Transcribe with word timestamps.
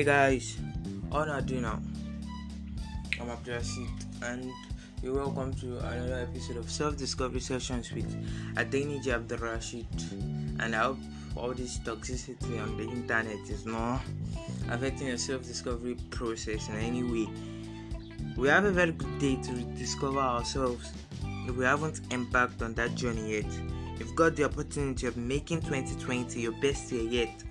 Hey 0.00 0.06
guys, 0.06 0.56
are 1.12 1.26
you 1.26 1.42
doing 1.42 1.60
now? 1.60 1.78
I'm 3.20 3.28
Abdurrashid 3.28 4.22
and 4.22 4.50
you're 5.02 5.12
welcome 5.12 5.52
to 5.56 5.76
another 5.76 6.26
episode 6.26 6.56
of 6.56 6.70
Self 6.70 6.96
Discovery 6.96 7.40
Sessions 7.40 7.92
with 7.92 8.10
Adeni 8.54 9.04
Abdurrashid. 9.04 9.84
And 10.58 10.74
I 10.74 10.84
hope 10.84 10.96
all 11.36 11.52
this 11.52 11.80
toxicity 11.80 12.62
on 12.62 12.78
the 12.78 12.84
internet 12.84 13.40
is 13.50 13.66
not 13.66 14.00
affecting 14.70 15.08
your 15.08 15.18
self 15.18 15.42
discovery 15.42 15.96
process 16.08 16.70
in 16.70 16.76
any 16.76 17.02
way. 17.02 17.28
We 18.38 18.48
have 18.48 18.64
a 18.64 18.72
very 18.72 18.92
good 18.92 19.18
day 19.18 19.36
to 19.36 19.52
discover 19.76 20.20
ourselves 20.20 20.92
if 21.46 21.54
we 21.54 21.66
haven't 21.66 22.00
embarked 22.10 22.62
on 22.62 22.72
that 22.72 22.94
journey 22.94 23.34
yet. 23.34 23.52
You've 23.98 24.16
got 24.16 24.34
the 24.34 24.44
opportunity 24.44 25.06
of 25.08 25.18
making 25.18 25.60
2020 25.60 26.40
your 26.40 26.52
best 26.52 26.90
year 26.90 27.02
yet 27.02 27.44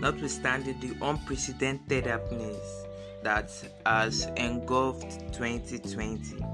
notwithstanding 0.00 0.78
the 0.80 0.96
unprecedented 1.04 2.06
happiness 2.06 2.86
that 3.22 3.50
has 3.84 4.26
engulfed 4.36 5.32
2020. 5.32 6.44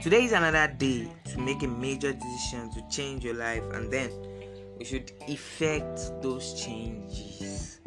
Today 0.00 0.24
is 0.24 0.32
another 0.32 0.72
day 0.78 1.08
to 1.26 1.38
make 1.38 1.62
a 1.62 1.68
major 1.68 2.12
decision 2.12 2.72
to 2.72 2.82
change 2.90 3.24
your 3.24 3.34
life, 3.34 3.62
and 3.72 3.92
then 3.92 4.10
we 4.78 4.84
should 4.84 5.12
effect 5.28 6.00
those 6.22 6.60
changes. 6.60 7.80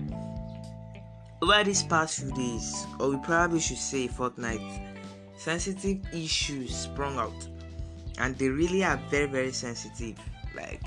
Over 1.42 1.64
these 1.66 1.84
past 1.84 2.20
few 2.20 2.32
days, 2.32 2.88
or 3.00 3.10
we 3.10 3.18
probably 3.18 3.60
should 3.60 3.78
say 3.78 4.08
fortnight, 4.08 4.62
sensitive 5.38 6.00
issues 6.14 6.76
sprung 6.76 7.18
out, 7.18 7.50
and 8.18 8.38
they 8.38 8.48
really 8.48 8.84
are 8.84 9.00
very, 9.10 9.28
very 9.28 9.52
sensitive. 9.52 10.18
Like 10.56 10.82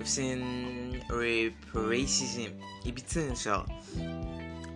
we've 0.00 0.08
seen 0.08 1.02
rape, 1.10 1.54
racism, 1.74 2.54
so. 3.36 3.66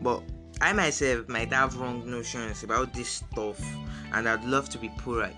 But 0.02 0.22
I 0.60 0.74
myself 0.74 1.28
might 1.28 1.50
have 1.50 1.76
wrong 1.78 2.08
notions 2.08 2.62
about 2.62 2.92
this 2.92 3.08
stuff 3.08 3.58
and 4.12 4.28
I'd 4.28 4.44
love 4.44 4.68
to 4.68 4.78
be 4.78 4.90
put 4.98 5.20
right. 5.20 5.36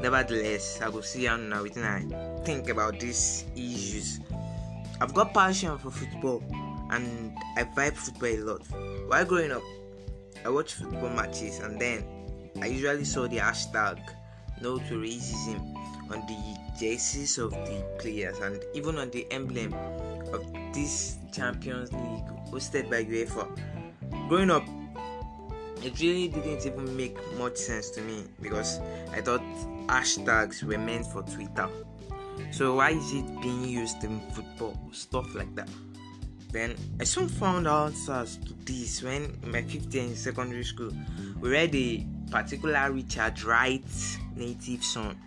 Nevertheless, 0.00 0.80
I 0.80 0.88
will 0.88 1.02
see 1.02 1.24
how 1.24 1.36
now 1.36 1.64
when 1.64 1.82
I 1.82 2.44
think 2.44 2.68
about 2.68 3.00
these 3.00 3.44
issues. 3.56 4.20
I've 5.00 5.12
got 5.12 5.34
passion 5.34 5.76
for 5.78 5.90
football 5.90 6.44
and 6.92 7.36
I 7.56 7.64
vibe 7.64 7.94
football 7.94 8.28
a 8.28 8.38
lot. 8.38 8.62
While 9.08 9.24
growing 9.24 9.50
up, 9.50 9.62
I 10.44 10.48
watched 10.48 10.74
football 10.74 11.10
matches 11.10 11.58
and 11.58 11.80
then 11.80 12.04
I 12.62 12.66
usually 12.66 13.04
saw 13.04 13.26
the 13.26 13.38
hashtag 13.38 13.98
no 14.60 14.78
to 14.78 14.94
racism 14.94 15.73
on 16.10 16.24
the 16.26 16.56
jerseys 16.78 17.38
of 17.38 17.50
the 17.50 17.84
players 17.98 18.38
and 18.38 18.62
even 18.74 18.98
on 18.98 19.10
the 19.10 19.26
emblem 19.30 19.72
of 20.32 20.44
this 20.72 21.16
Champions 21.32 21.92
League 21.92 22.28
hosted 22.50 22.90
by 22.90 23.04
UEFA. 23.04 23.48
Growing 24.28 24.50
up, 24.50 24.64
it 25.82 25.98
really 26.00 26.28
didn't 26.28 26.64
even 26.66 26.96
make 26.96 27.16
much 27.38 27.56
sense 27.56 27.90
to 27.90 28.00
me 28.00 28.24
because 28.40 28.80
I 29.12 29.20
thought 29.20 29.42
hashtags 29.86 30.62
were 30.62 30.78
meant 30.78 31.06
for 31.06 31.22
Twitter. 31.22 31.68
So 32.50 32.76
why 32.76 32.90
is 32.90 33.12
it 33.12 33.40
being 33.40 33.64
used 33.64 34.02
in 34.02 34.20
football? 34.30 34.78
Stuff 34.92 35.34
like 35.34 35.54
that. 35.56 35.68
Then 36.52 36.76
I 37.00 37.04
soon 37.04 37.28
found 37.28 37.66
answers 37.66 38.38
to 38.38 38.54
this 38.64 39.02
when 39.02 39.36
in 39.42 39.50
my 39.50 39.62
fifth 39.62 39.92
year 39.92 40.04
in 40.04 40.14
secondary 40.14 40.62
school 40.64 40.92
we 41.40 41.50
read 41.50 41.74
a 41.74 42.06
particular 42.30 42.92
Richard 42.92 43.42
Wright 43.42 43.84
native 44.36 44.84
son 44.84 45.18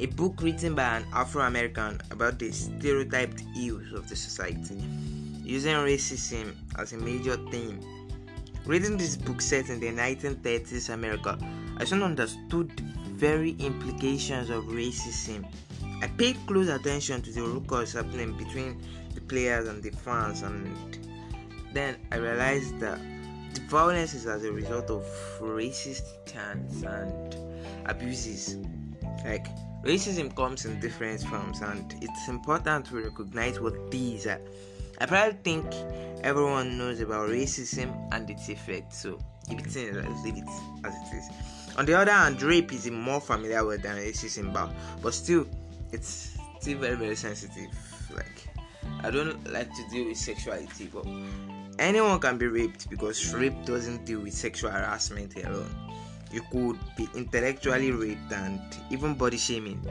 a 0.00 0.06
book 0.06 0.40
written 0.42 0.74
by 0.74 0.96
an 0.96 1.06
Afro 1.12 1.42
American 1.42 2.00
about 2.10 2.38
the 2.38 2.50
stereotyped 2.52 3.42
ills 3.56 3.92
of 3.92 4.08
the 4.08 4.16
society, 4.16 4.82
using 5.42 5.74
racism 5.74 6.54
as 6.78 6.92
a 6.92 6.96
major 6.96 7.36
theme. 7.50 7.80
Reading 8.66 8.96
this 8.96 9.16
book 9.16 9.40
set 9.40 9.68
in 9.68 9.80
the 9.80 9.88
1930s 9.88 10.92
America, 10.92 11.38
I 11.78 11.84
soon 11.84 12.02
understood 12.02 12.70
the 12.76 13.10
very 13.10 13.52
implications 13.58 14.50
of 14.50 14.64
racism. 14.64 15.46
I 16.02 16.06
paid 16.06 16.36
close 16.46 16.68
attention 16.68 17.22
to 17.22 17.30
the 17.32 17.42
ruckus 17.42 17.92
happening 17.92 18.36
between 18.36 18.80
the 19.14 19.20
players 19.22 19.68
and 19.68 19.82
the 19.82 19.90
fans, 19.90 20.42
and 20.42 20.74
then 21.72 21.96
I 22.12 22.16
realized 22.16 22.78
that 22.80 22.98
the 23.54 23.60
violence 23.62 24.14
is 24.14 24.26
as 24.26 24.44
a 24.44 24.52
result 24.52 24.90
of 24.90 25.04
racist 25.40 26.04
chants 26.26 26.82
and 26.82 27.36
abuses. 27.86 28.56
Like 29.24 29.48
Racism 29.82 30.34
comes 30.36 30.66
in 30.66 30.78
different 30.78 31.22
forms, 31.22 31.62
and 31.62 31.94
it's 32.02 32.28
important 32.28 32.86
to 32.86 33.02
recognize 33.02 33.60
what 33.60 33.90
these 33.90 34.26
are. 34.26 34.40
I 35.00 35.06
probably 35.06 35.38
think 35.42 35.66
everyone 36.22 36.76
knows 36.76 37.00
about 37.00 37.30
racism 37.30 38.08
and 38.12 38.28
its 38.28 38.50
effects, 38.50 38.98
so 38.98 39.18
if 39.48 39.58
it's 39.58 39.76
in 39.76 39.94
leave 40.22 40.36
it 40.36 40.48
as 40.84 40.94
it 40.94 41.16
is. 41.16 41.30
On 41.78 41.86
the 41.86 41.94
other 41.94 42.12
hand, 42.12 42.42
rape 42.42 42.74
is 42.74 42.88
a 42.88 42.90
more 42.90 43.22
familiar 43.22 43.64
word 43.64 43.82
than 43.82 43.96
racism, 43.96 44.52
but, 44.52 44.70
but 45.00 45.14
still, 45.14 45.46
it's 45.92 46.36
still 46.60 46.78
very, 46.78 46.96
very 46.96 47.16
sensitive. 47.16 47.70
Like, 48.14 48.48
I 49.02 49.10
don't 49.10 49.50
like 49.50 49.74
to 49.74 49.88
deal 49.90 50.08
with 50.08 50.18
sexuality, 50.18 50.90
but 50.92 51.06
anyone 51.78 52.20
can 52.20 52.36
be 52.36 52.48
raped 52.48 52.90
because 52.90 53.32
rape 53.32 53.64
doesn't 53.64 54.04
deal 54.04 54.20
with 54.20 54.34
sexual 54.34 54.70
harassment 54.70 55.36
alone 55.42 55.89
you 56.32 56.42
could 56.50 56.78
be 56.96 57.08
intellectually 57.14 57.90
raped 57.90 58.32
and 58.32 58.60
even 58.90 59.14
body 59.14 59.36
shaming 59.36 59.84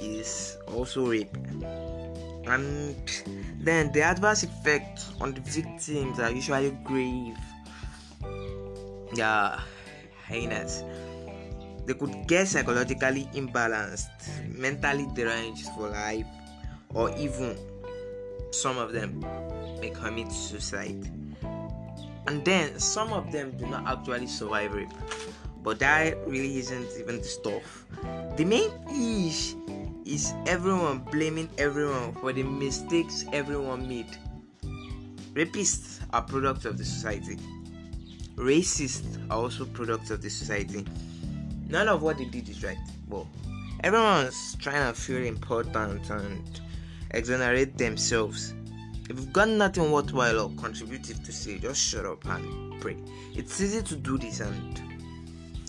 is 0.00 0.56
also 0.74 1.06
rape. 1.06 1.36
And 2.46 2.96
then 3.60 3.92
the 3.92 4.02
adverse 4.02 4.42
effects 4.44 5.12
on 5.20 5.34
the 5.34 5.40
victims 5.40 6.20
are 6.20 6.30
usually 6.30 6.70
grave. 6.84 7.36
Yeah 9.14 9.60
heinous 10.26 10.82
they 11.86 11.94
could 11.94 12.26
get 12.26 12.48
psychologically 12.48 13.28
imbalanced 13.34 14.10
mentally 14.50 15.06
deranged 15.14 15.68
for 15.78 15.88
life 15.88 16.26
or 16.94 17.14
even 17.16 17.56
some 18.50 18.78
of 18.78 18.92
them 18.92 19.20
may 19.80 19.90
commit 19.90 20.32
suicide. 20.32 21.10
And 22.26 22.44
then 22.44 22.80
some 22.80 23.12
of 23.12 23.30
them 23.30 23.52
do 23.56 23.66
not 23.66 23.86
actually 23.86 24.26
survive 24.26 24.72
rape 24.72 24.90
but 25.66 25.80
that 25.80 26.16
really 26.28 26.58
isn't 26.58 26.86
even 26.96 27.18
the 27.18 27.24
stuff. 27.24 27.86
The 28.36 28.44
main 28.44 28.70
issue 28.88 29.58
is 30.04 30.32
everyone 30.46 31.00
blaming 31.10 31.48
everyone 31.58 32.14
for 32.20 32.32
the 32.32 32.44
mistakes 32.44 33.24
everyone 33.32 33.88
made. 33.88 34.16
Rapists 35.34 35.98
are 36.12 36.22
products 36.22 36.66
of 36.66 36.78
the 36.78 36.84
society. 36.84 37.36
Racists 38.36 39.18
are 39.28 39.38
also 39.38 39.64
products 39.64 40.12
of 40.12 40.22
the 40.22 40.30
society. 40.30 40.86
None 41.68 41.88
of 41.88 42.00
what 42.00 42.18
they 42.18 42.26
did 42.26 42.48
is 42.48 42.62
right, 42.62 42.78
but 43.08 43.26
everyone's 43.82 44.54
trying 44.60 44.94
to 44.94 45.00
feel 45.00 45.24
important 45.24 46.08
and 46.10 46.60
exonerate 47.10 47.76
themselves. 47.76 48.54
If 49.10 49.18
you've 49.18 49.32
got 49.32 49.48
nothing 49.48 49.90
worthwhile 49.90 50.38
or 50.38 50.50
contributive 50.50 51.24
to 51.24 51.32
say, 51.32 51.58
just 51.58 51.80
shut 51.80 52.06
up 52.06 52.24
and 52.26 52.80
pray. 52.80 52.98
It's 53.34 53.60
easy 53.60 53.82
to 53.82 53.96
do 53.96 54.16
this 54.16 54.38
and 54.38 54.95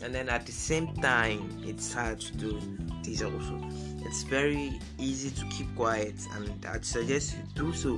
and 0.04 0.14
then 0.14 0.30
at 0.30 0.46
the 0.46 0.52
same 0.52 0.94
time 0.96 1.62
it's 1.66 1.94
hard 1.94 2.20
to 2.20 2.34
do 2.38 2.62
this 3.04 3.22
also. 3.22 3.60
It's 4.06 4.24
very 4.24 4.80
easy 4.98 5.32
to 5.32 5.46
keep 5.50 5.74
quiet 5.76 6.16
and 6.36 6.66
i'd 6.68 6.86
suggest 6.86 7.36
you 7.36 7.44
do 7.56 7.74
so 7.74 7.96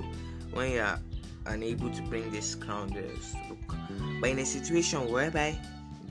when 0.51 0.71
you 0.71 0.81
are 0.81 0.99
unable 1.47 1.89
to 1.89 2.01
bring 2.03 2.29
this 2.31 2.55
crown 2.55 2.89
look 2.89 3.75
but 4.19 4.29
in 4.29 4.39
a 4.39 4.45
situation 4.45 5.11
whereby 5.11 5.57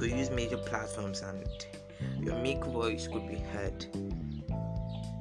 you 0.01 0.07
use 0.07 0.31
major 0.31 0.57
platforms 0.57 1.23
and 1.23 1.47
your 2.25 2.37
meek 2.37 2.65
voice 2.65 3.09
could 3.09 3.27
be 3.29 3.37
heard 3.37 3.87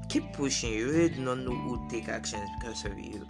keep 0.09 0.33
pushing. 0.33 0.73
You 0.73 0.87
really 0.87 1.09
do 1.09 1.21
not 1.21 1.39
know 1.39 1.51
who 1.53 1.87
take 1.89 2.09
actions 2.09 2.49
because 2.59 2.85
of 2.85 2.97
you. 2.97 3.27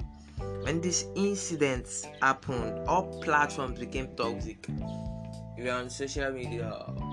When 0.62 0.82
these 0.82 1.06
incidents 1.16 2.06
happened 2.22 2.88
all 2.88 3.22
platforms 3.22 3.80
became 3.80 4.08
toxic 4.16 4.68
if 5.58 5.66
you're 5.66 5.74
on 5.74 5.90
social 5.90 6.32
media 6.32 6.72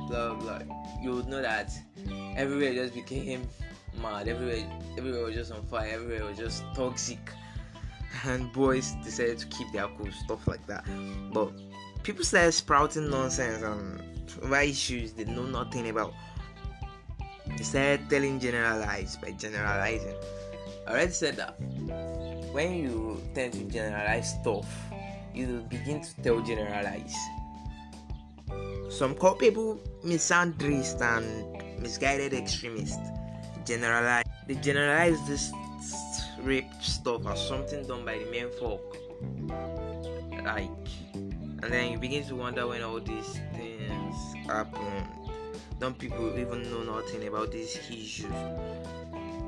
blah 0.09 0.35
blah, 0.35 0.61
you 1.01 1.13
would 1.13 1.29
know 1.29 1.41
that 1.41 1.73
everywhere 2.37 2.75
just 2.75 2.95
became 2.95 3.49
mad. 4.01 4.29
Everywhere, 4.29 4.65
everywhere 4.99 5.25
was 5.25 5.35
just 5.35 5.53
on 5.53 5.65
fire. 5.65 5.91
Everywhere 5.95 6.27
was 6.27 6.37
just 6.37 6.63
toxic, 6.75 7.31
and 8.25 8.53
boys 8.53 8.93
decided 9.03 9.39
to 9.39 9.47
keep 9.47 9.73
their 9.73 9.89
cool, 9.97 10.13
stuff 10.13 10.47
like 10.47 10.67
that. 10.67 10.85
But 11.33 11.53
people 12.03 12.25
started 12.25 12.53
sprouting 12.53 13.09
nonsense 13.11 13.63
on 13.63 14.03
over 14.43 14.61
issues 14.61 15.13
they 15.13 15.25
know 15.25 15.45
nothing 15.45 15.89
about. 15.89 16.13
They 17.47 17.65
started 17.65 18.11
telling 18.11 18.41
generalize 18.41 19.17
by 19.17 19.31
generalizing. 19.33 20.17
I 20.87 20.91
already 20.91 21.13
said 21.13 21.37
that 21.37 21.59
when 22.53 22.75
you 22.75 23.23
tend 23.35 23.55
to 23.55 23.65
generalize 23.65 24.35
stuff, 24.41 24.67
you 25.33 25.65
begin 25.69 26.03
to 26.03 26.23
tell 26.23 26.41
generalize 26.41 27.15
some 28.91 29.15
call 29.15 29.35
people 29.35 29.81
misandrist 30.05 31.01
and 31.01 31.81
misguided 31.81 32.33
extremists. 32.33 33.09
Generalize 33.65 34.25
they 34.47 34.55
generalize 34.57 35.19
this 35.27 35.53
rape 36.43 36.71
stuff 36.81 37.27
as 37.27 37.47
something 37.49 37.87
done 37.87 38.05
by 38.05 38.19
the 38.19 38.31
men 38.31 38.51
folk. 38.59 38.97
Like 40.45 40.89
and 41.65 41.73
then 41.73 41.93
you 41.93 41.99
begin 41.99 42.23
to 42.27 42.37
wonder 42.37 42.67
when 42.67 42.83
all 42.83 43.01
these 43.01 43.41
things 43.55 44.47
happen. 44.47 45.09
Don't 45.81 45.99
people 45.99 46.39
even 46.39 46.63
know 46.71 46.83
nothing 46.83 47.27
about 47.27 47.53
these 47.53 47.77
issues? 47.91 48.27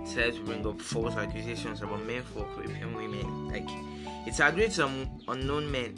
Said 0.05 0.35
to 0.35 0.41
bring 0.44 0.67
up 0.67 0.81
false 0.81 1.15
accusations 1.15 1.83
about 1.83 2.06
men 2.06 2.23
for 2.23 2.47
raping 2.56 2.94
women. 2.94 3.49
Like 3.49 3.69
it's 4.27 4.41
agreed 4.41 4.73
some 4.73 5.21
unknown 5.29 5.71
men 5.71 5.94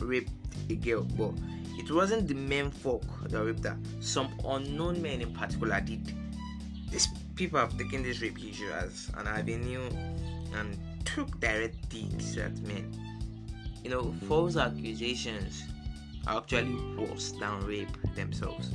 raped 0.00 0.32
a 0.68 0.74
girl, 0.74 1.02
but 1.02 1.32
it 1.78 1.90
wasn't 1.90 2.28
the 2.28 2.34
men 2.34 2.70
folk 2.70 3.04
that 3.28 3.44
raped 3.44 3.64
her. 3.64 3.76
Some 4.00 4.28
unknown 4.46 5.02
men 5.02 5.20
in 5.20 5.32
particular 5.32 5.80
did. 5.80 6.14
These 6.90 7.08
people 7.34 7.58
have 7.58 7.76
taken 7.76 8.02
this 8.02 8.20
rape 8.22 8.38
issue 8.38 8.70
as 8.70 9.10
an 9.16 9.26
avenue 9.26 9.88
and 10.54 10.78
took 11.04 11.40
direct 11.40 11.88
digs 11.88 12.36
at 12.36 12.56
men. 12.60 12.92
You 13.82 13.90
know, 13.90 14.14
false 14.28 14.56
accusations 14.56 15.62
are 16.26 16.38
actually 16.38 16.76
worse 16.96 17.32
than 17.32 17.66
rape 17.66 18.14
themselves. 18.14 18.70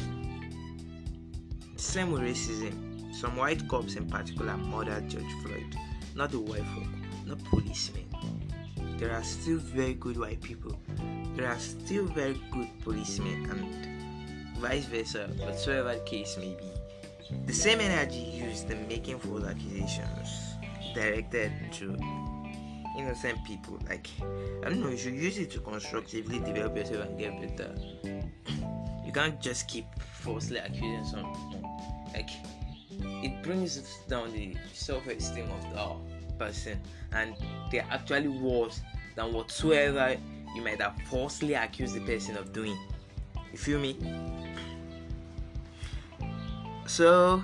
Same 1.77 2.11
with 2.11 2.21
racism. 2.21 3.15
Some 3.15 3.35
white 3.37 3.67
cops 3.67 3.95
in 3.95 4.07
particular 4.07 4.55
murdered 4.57 5.09
George 5.09 5.33
Floyd, 5.41 5.75
not 6.15 6.31
the 6.31 6.39
white 6.39 6.65
folk, 6.75 6.87
not 7.25 7.43
policemen. 7.45 8.05
There 8.97 9.11
are 9.11 9.23
still 9.23 9.57
very 9.57 9.93
good 9.93 10.17
white 10.17 10.41
people. 10.41 10.77
There 11.39 11.47
are 11.47 11.57
still 11.57 12.03
very 12.03 12.37
good 12.51 12.67
policemen 12.83 13.49
and 13.49 14.57
vice 14.57 14.83
versa, 14.87 15.29
whatsoever 15.37 15.97
case 15.99 16.35
may 16.37 16.53
be. 16.53 16.69
The 17.45 17.53
same 17.53 17.79
energy 17.79 18.19
used 18.19 18.69
in 18.69 18.85
making 18.89 19.19
false 19.19 19.45
accusations 19.45 20.55
directed 20.93 21.53
to 21.75 21.97
innocent 22.97 23.41
people. 23.45 23.79
Like, 23.87 24.09
I 24.19 24.67
don't 24.67 24.81
know, 24.81 24.89
you 24.89 24.97
should 24.97 25.13
use 25.13 25.37
it 25.37 25.49
to 25.51 25.61
constructively 25.61 26.39
develop 26.39 26.75
yourself 26.75 27.07
and 27.07 27.17
get 27.17 27.57
better. 27.57 27.73
You 29.05 29.13
can't 29.13 29.41
just 29.41 29.67
keep 29.69 29.85
falsely 30.21 30.57
accusing 30.57 31.05
someone. 31.05 31.63
Like, 32.13 32.29
it 32.99 33.41
brings 33.43 33.81
down 34.07 34.33
the 34.33 34.55
self 34.73 35.07
esteem 35.07 35.49
of 35.49 35.73
the 35.73 36.35
person, 36.37 36.81
and 37.13 37.33
they're 37.71 37.87
actually 37.89 38.27
worse 38.27 38.81
than 39.15 39.33
whatsoever 39.33 40.15
you 40.55 40.61
might 40.61 40.81
have 40.81 40.99
falsely 41.09 41.53
accused 41.53 41.95
the 41.95 42.01
person 42.01 42.37
of 42.37 42.51
doing. 42.53 42.77
You 43.51 43.57
feel 43.57 43.79
me? 43.79 43.97
So, 46.87 47.43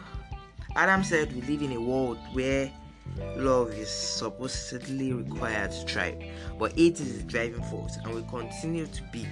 Adam 0.75 1.03
said 1.03 1.33
we 1.33 1.41
live 1.41 1.61
in 1.61 1.73
a 1.73 1.81
world 1.81 2.17
where 2.33 2.71
love 3.37 3.71
is 3.71 3.89
supposedly 3.89 5.13
required 5.13 5.71
to 5.71 5.85
thrive, 5.85 6.21
but 6.59 6.77
it 6.77 6.99
is 6.99 7.19
the 7.19 7.23
driving 7.23 7.63
force 7.63 7.97
and 7.97 8.13
will 8.13 8.23
continue 8.23 8.87
to 8.87 9.03
be 9.13 9.27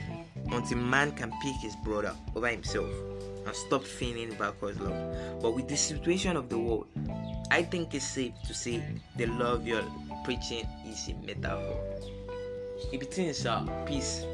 until 0.52 0.78
man 0.78 1.12
can 1.12 1.32
pick 1.42 1.56
his 1.62 1.76
brother 1.84 2.16
over 2.36 2.48
himself 2.48 2.90
and 3.46 3.56
stop 3.56 3.84
feeling 3.84 4.34
backwards 4.36 4.80
love. 4.80 5.42
But 5.42 5.56
with 5.56 5.68
the 5.68 5.76
situation 5.76 6.38
of 6.38 6.50
the 6.50 6.58
world, 6.58 6.88
I 7.52 7.64
think 7.64 7.94
it's 7.94 8.06
safe 8.06 8.34
to 8.48 8.54
say 8.54 8.84
the 9.18 9.26
love 9.26 9.68
you're 9.68 9.84
preaching 10.24 10.68
is 10.88 11.10
a 11.10 11.14
metaphor. 11.26 12.23
If 12.92 13.02
it 13.02 13.18
is 13.18 13.46
uh, 13.46 13.64
peace, 13.86 14.26